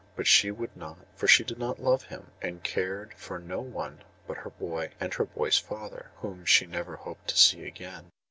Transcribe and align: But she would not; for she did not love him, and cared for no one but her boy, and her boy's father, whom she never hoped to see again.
But 0.15 0.25
she 0.25 0.49
would 0.49 0.75
not; 0.75 0.97
for 1.15 1.27
she 1.27 1.43
did 1.43 1.59
not 1.59 1.79
love 1.79 2.01
him, 2.05 2.31
and 2.41 2.63
cared 2.63 3.13
for 3.13 3.37
no 3.37 3.59
one 3.61 4.03
but 4.25 4.37
her 4.37 4.49
boy, 4.49 4.89
and 4.99 5.13
her 5.13 5.25
boy's 5.25 5.59
father, 5.59 6.09
whom 6.15 6.43
she 6.43 6.65
never 6.65 6.95
hoped 6.95 7.27
to 7.27 7.37
see 7.37 7.65
again. 7.67 8.11